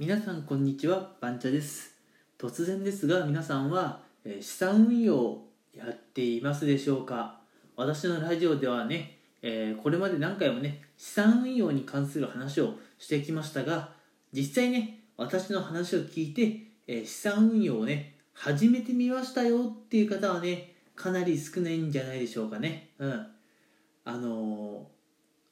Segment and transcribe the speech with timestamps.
[0.00, 1.94] 皆さんこんにちはバンチャです。
[2.38, 5.42] 突然ですが皆さんは、資産運用
[5.74, 7.38] やっていますでしょうか？
[7.76, 13.90] 私のラジオではね、えーこれまで何回もね資産運用に関する話をしてきましたが
[14.32, 22.88] 実際ね私の話を聞いて、えー資産運用をね始めてみましたよっていう方はねかなり少ないんじゃないでしょうかね。
[22.98, 23.26] うん。
[24.06, 24.86] あの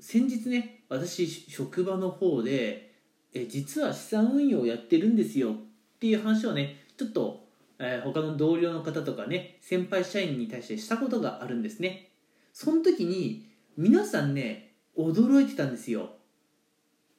[0.01, 2.88] 先日ね私職場の方で
[3.35, 5.55] え実は資産運用をやってるんですよっ
[6.01, 7.45] ていう話をねちょっと、
[7.79, 12.11] えー他の同僚の方とかね先輩社員に対してしたことがあるんですね。
[12.53, 13.47] その時に
[13.77, 16.11] 皆さんね驚いてたんですよ。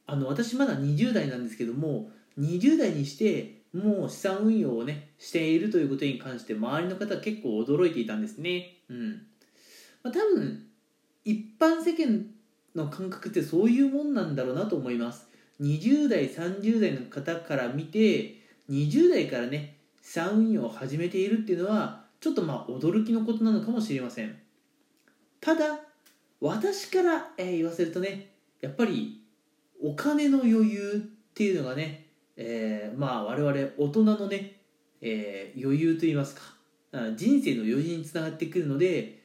[0.06, 8.78] あの私まだ20代なんですけども20代にしてもう資産運用をねしているということに関して周りの方は結構驚いていたんですね。
[8.90, 9.10] うん、
[10.04, 10.66] まあ、多分
[11.24, 12.26] 一般世間
[12.76, 15.29] の感覚ってそういうもんなんだろうなと思います。
[15.62, 24.38] 20代30代の方から見て20代からね資産運用を始めているっていうのはちょっとまあ驚きのことなのかもしれません。
[25.42, 25.80] ただ
[26.42, 29.22] 私から、え言わせるとねやっぱり
[29.82, 32.06] お金の余裕っていうのがね、
[32.38, 34.56] えーまあ我々大人のね、
[35.02, 36.42] えー余裕といいますか
[37.16, 39.22] 人生の余裕につながってくるので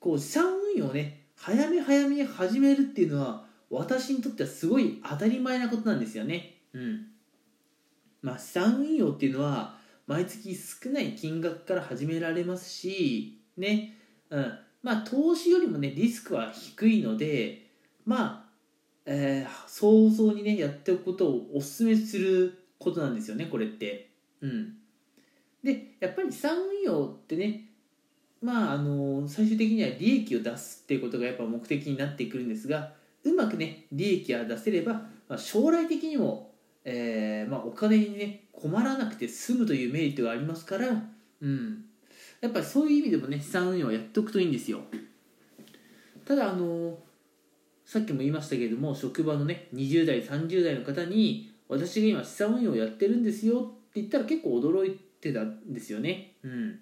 [0.00, 6.60] こう資産運用をね早め早めに始めるっていうのは私にとってはすごい当たり前なことなんですよね。
[6.72, 7.06] うん。
[8.22, 9.76] まあ資産運用っていうのは
[10.06, 13.98] 毎月少ない金額から始められますしね。
[14.30, 14.58] うん。
[14.82, 17.70] まあ投資よりもねリスクは低いので
[18.04, 18.50] まあ、
[19.06, 24.10] えー早々にねやっておくことをお勧めすることなんですよねこれって。
[24.40, 24.74] うん。
[25.62, 27.70] でやっぱり資産運用ってね
[28.42, 32.92] まああの最終的には利益を出すっていうことがやっぱ目的になってくるんですが
[33.24, 34.92] うまくね利益が出せれば、
[35.28, 36.52] まあ、将来的にも、
[36.84, 40.88] えーまあ、お金にね困らなくて済むというメリットがありますから、
[41.40, 41.84] うん、
[42.40, 44.80] やっぱりそういう意味でもね資産運用をやっておくといいんですよ。
[46.24, 46.98] ただあの
[47.84, 53.62] さっきも言いましたけれども職場のね20代30代の方に私が今資産運用をやってるんですよっ
[53.92, 56.34] て言ったら結構驚いてたんですよね。
[56.42, 56.78] うん。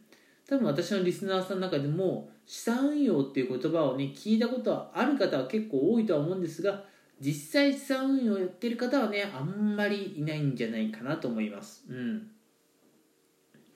[0.52, 6.84] 多分私のリスナーさんの中でも資産運用っていう言葉をね聞いたことはある方は結構多いとは思うんですが
[7.18, 11.86] 実際資産運用をやってる方はねあんまりいないんじゃないかなと思います。
[11.88, 12.28] うん。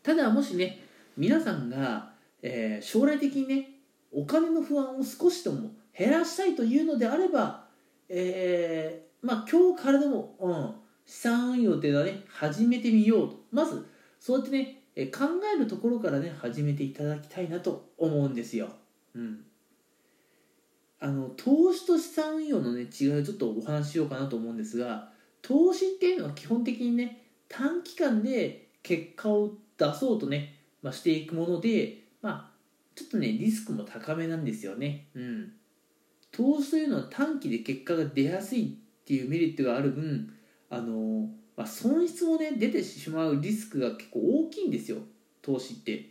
[0.03, 0.85] ただもしね
[1.17, 2.11] 皆さんが、
[2.43, 3.71] えー将来的にね
[4.13, 7.65] お金の不安を少しとも減らしたいというのであれば
[8.11, 10.75] えーまあ今日からでも、うん、
[11.07, 13.37] 資産運用っていうのはね始めてみようと。
[13.51, 13.87] まず
[14.21, 18.71] そうやってねえー考えるところからね始めていただきたいなと思うんですよ。
[19.15, 19.45] うん、
[20.99, 25.11] あの投資と資産運用のね違いをちょっとお話ししようかなと思うんですが
[25.43, 32.57] 投資っていうのは基本的にね短期間で結果を出そうとね、まあ、していくものでまあ
[32.95, 35.09] ちょっとねリスクも高めなんですよね。
[35.15, 35.53] うん、
[36.33, 40.33] 投資というのは短期で結果が出やすいっていうメリットがある分
[40.71, 44.99] あのまあ、損失もね出てしまうリスクが結構大きいんですよ。
[45.43, 46.11] 投資って。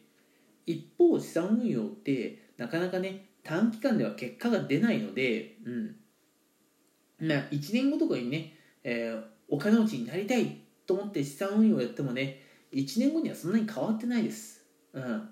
[0.66, 5.96] 一方資産運用ってなかなかね短期間では結果が出ないのでうん。
[7.28, 10.58] まあ1年後とかにね、えーお金持ちになりたい
[10.88, 12.42] と思って資産運用をやってもね
[12.74, 14.66] 1年後にはそんなに変わってないです。
[14.94, 15.30] うん。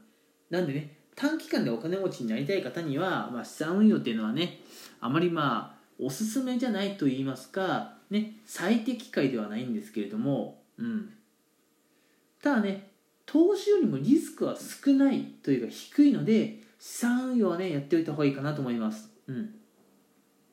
[0.50, 4.60] なんでね短期間でお金持ちになりたい方には、まあ、資産運用っていうのはね
[5.00, 11.10] あまりまあおすすめじゃないと言いますかね、最適解ではないんですけれども、うん、
[12.44, 12.92] ただね
[13.26, 19.56] 投資よりもリスクは少ないというか低いので資産運用はねやっておいた方がいいかなと思います、うん、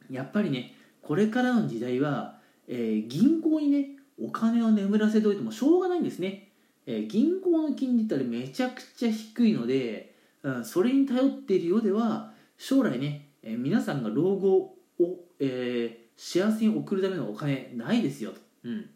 [0.08, 3.88] やっぱりねこれからの時代は、えー銀行にね
[4.18, 6.48] お金を眠らせておいてもしょうがないんですね、
[6.86, 18.90] えー銀行の金利ってめちゃくちゃ低いので、うん、それに頼っているようでは将来ね、えー皆さんが老後を、えー幸せに送るためのお金ないですよと、うん。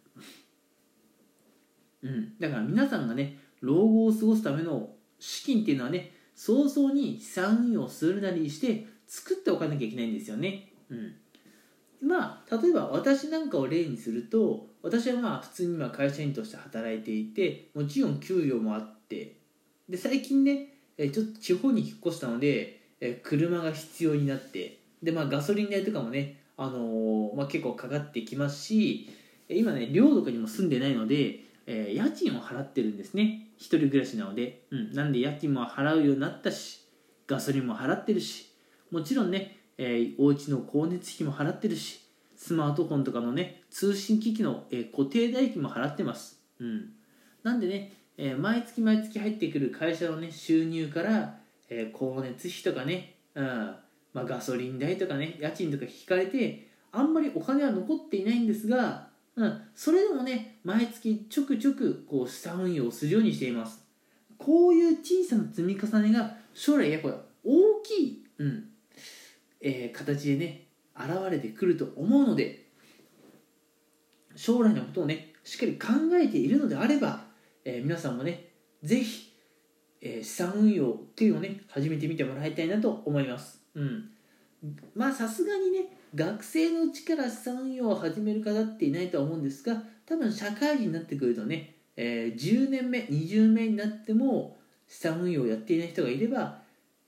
[2.03, 11.15] うん、だから皆さんがね老後を過ごすための資金っていうのはね早々に資産運用するなりして作っておかなきゃいけないんですよね、うん、
[12.07, 19.39] まあ例えば私なんかを例にすると私はまあ普通に今会社員として働いていてもちろん給与もあって
[19.89, 29.11] で最近ねえちょっと地方に引っ越したのでえ車が必要になってでまあガソリン代とかもねあのまあ、結構かかってきますし
[29.49, 33.49] 今ね寮とかにも住んでないので、えー家賃を払ってるんですね。
[33.57, 36.81] 一人暮らしなので、うん、なんで家賃も払うようになったし
[37.27, 38.53] ガソリンも払ってるし
[38.91, 42.01] もちろんね、えーお家の光熱費も払ってるし
[42.37, 46.41] スマートフォンとかのね通信機器の、え固定代金も払ってます。
[46.61, 46.91] うん。
[47.43, 53.75] なんでね、え毎月毎月入ってくる会社のね収入から、え光熱費とかね、うん。
[54.15, 63.85] まあ、ガソリン代とかね家賃とか引かれてあんまりお金は残っていないんですが、うん、それでもね毎月ちょくちょくこう資産運用をするようにしています。
[64.39, 67.09] こういう小さな積み重ねが将来やっぱ
[67.45, 68.69] 大きい、うん
[69.61, 70.67] えー、形でね
[70.97, 72.67] 現れてくると思うので
[74.37, 75.89] 将来のことをねしっかり考
[76.21, 77.25] えているのであれば、
[77.65, 78.51] えー、皆さんもね
[78.83, 79.33] ぜひ、
[80.01, 83.64] えー、資産運用っていうのをね始めてみてもらいたいなと思います。
[83.75, 84.11] うん。
[84.95, 94.57] まあさすがにね学生のうちから資産運用を始める方っていないとは思うんですが多分社会人になってくるとね、えー、10年目20年目になっても
[94.89, 96.59] 資産運用をやっていない人がいれば、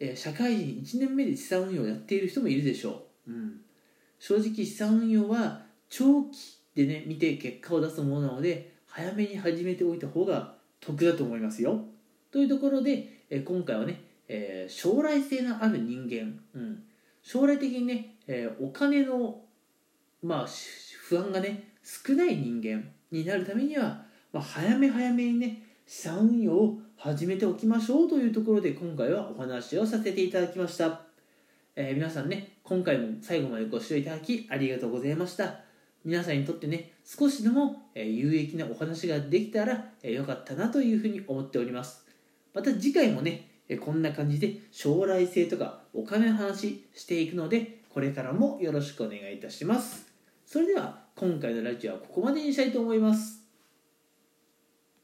[0.00, 3.60] えー、社会人1年目で資産運用をやっている人もいるでしょう、うん、
[4.18, 11.84] 正直資産運用は長期でね見て結果を出すものなので早めに始めておいた方が得だと思いますよ。
[12.30, 16.82] というところで、えー、今回はね、えー、将来性のある人間、うん、
[17.22, 19.40] 将来的にね、えー、お金の、
[20.22, 20.46] まあ、
[21.08, 24.02] 不安がね少ない人間になるためには、
[24.32, 31.02] まあ、早め早めにね資産運用を始めておきましょうというところで今回はお話をさせていただきました、
[31.76, 35.66] えー、皆さんね今回も最後までご視聴いただきありがとうございました。
[36.06, 42.06] 皆さんにとってね少しでも、え有益なお話ができたら、えよかったなというふうに思っております。
[42.54, 50.06] また次回もねこんな感じで将来性とかお金の話していくのでこれからもよろしくお願いいたします。
[50.44, 53.45] それでは今回のラジオはここまでにしたいと思います。